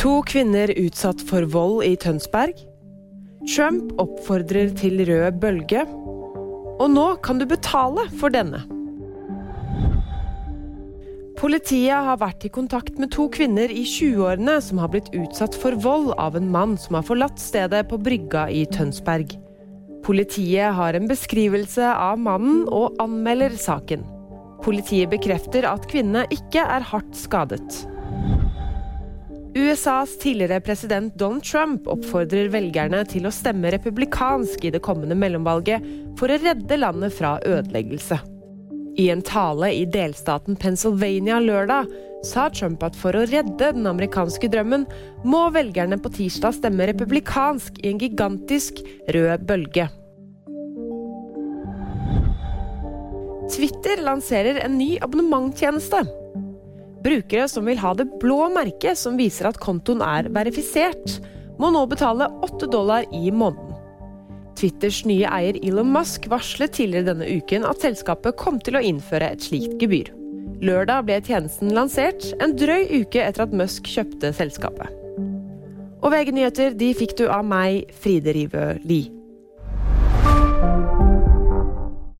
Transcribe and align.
To 0.00 0.22
kvinner 0.24 0.70
utsatt 0.80 1.20
for 1.28 1.44
vold 1.52 1.82
i 1.84 1.90
Tønsberg. 2.00 2.56
Trump 3.44 3.90
oppfordrer 4.00 4.70
til 4.72 5.02
rød 5.04 5.36
bølge. 5.42 5.82
Og 6.80 6.86
nå 6.88 7.04
kan 7.20 7.36
du 7.36 7.44
betale 7.44 8.06
for 8.16 8.32
denne. 8.32 8.62
Politiet 11.36 12.08
har 12.08 12.16
vært 12.22 12.46
i 12.48 12.52
kontakt 12.52 12.96
med 12.96 13.12
to 13.12 13.26
kvinner 13.32 13.68
i 13.68 13.84
20-årene 13.84 14.56
som 14.64 14.80
har 14.80 14.88
blitt 14.94 15.12
utsatt 15.12 15.60
for 15.60 15.76
vold 15.84 16.14
av 16.16 16.40
en 16.40 16.48
mann 16.48 16.78
som 16.80 16.96
har 16.96 17.04
forlatt 17.04 17.36
stedet 17.36 17.84
på 17.92 18.00
brygga 18.00 18.48
i 18.48 18.64
Tønsberg. 18.72 19.36
Politiet 20.04 20.80
har 20.80 20.96
en 20.96 21.12
beskrivelse 21.12 21.92
av 21.92 22.16
mannen 22.16 22.64
og 22.72 22.96
anmelder 23.04 23.52
saken. 23.60 24.08
Politiet 24.64 25.12
bekrefter 25.12 25.68
at 25.68 25.84
kvinnene 25.92 26.24
ikke 26.32 26.64
er 26.64 26.88
hardt 26.88 27.12
skadet. 27.20 27.82
USAs 29.54 30.18
tidligere 30.18 30.60
president 30.60 31.14
Donald 31.14 31.44
Trump 31.44 31.88
oppfordrer 31.90 32.50
velgerne 32.52 33.00
til 33.10 33.26
å 33.26 33.32
stemme 33.34 33.72
republikansk 33.74 34.64
i 34.64 34.70
det 34.70 34.82
kommende 34.84 35.16
mellomvalget 35.18 35.86
for 36.20 36.30
å 36.30 36.38
redde 36.38 36.78
landet 36.78 37.16
fra 37.16 37.36
ødeleggelse. 37.42 38.20
I 39.00 39.08
en 39.10 39.22
tale 39.26 39.72
i 39.74 39.86
delstaten 39.90 40.58
Pennsylvania 40.60 41.40
lørdag 41.42 41.90
sa 42.26 42.46
Trump 42.52 42.82
at 42.86 42.98
for 42.98 43.16
å 43.16 43.24
redde 43.26 43.72
den 43.74 43.88
amerikanske 43.88 44.50
drømmen, 44.52 44.84
må 45.24 45.46
velgerne 45.54 45.98
på 45.98 46.12
tirsdag 46.14 46.58
stemme 46.58 46.86
republikansk 46.90 47.80
i 47.82 47.90
en 47.90 48.00
gigantisk 48.02 48.82
rød 49.08 49.46
bølge. 49.48 49.88
Twitter 53.50 54.04
lanserer 54.04 54.60
en 54.62 54.76
ny 54.78 54.92
abonnementtjeneste. 55.02 56.04
Brukere 57.04 57.48
som 57.48 57.64
vil 57.68 57.80
ha 57.80 57.94
det 57.96 58.06
blå 58.20 58.50
merket 58.52 58.98
som 59.00 59.16
viser 59.20 59.48
at 59.48 59.60
kontoen 59.62 60.02
er 60.04 60.28
verifisert, 60.32 61.18
må 61.60 61.70
nå 61.72 61.84
betale 61.88 62.28
8 62.44 62.68
dollar 62.72 63.06
i 63.16 63.30
måneden. 63.32 63.76
Twitters 64.60 65.04
nye 65.08 65.28
eier 65.28 65.56
Elon 65.64 65.88
Musk 65.94 66.26
varslet 66.28 66.74
tidligere 66.76 67.14
denne 67.14 67.28
uken 67.40 67.64
at 67.68 67.80
selskapet 67.80 68.36
kom 68.40 68.58
til 68.60 68.76
å 68.76 68.82
innføre 68.84 69.30
et 69.32 69.44
slikt 69.46 69.78
gebyr. 69.80 70.10
Lørdag 70.60 71.06
ble 71.08 71.20
tjenesten 71.24 71.72
lansert, 71.72 72.26
en 72.44 72.52
drøy 72.58 72.84
uke 73.00 73.22
etter 73.24 73.46
at 73.46 73.54
Musk 73.56 73.88
kjøpte 73.88 74.34
selskapet. 74.36 74.92
Og 76.00 76.12
VG-nyheter 76.12 76.76
de 76.76 76.92
fikk 76.96 77.16
du 77.20 77.26
av 77.32 77.46
meg, 77.48 77.88
Fride 78.02 78.36
Rivø 78.36 78.66
Lie. 78.84 79.19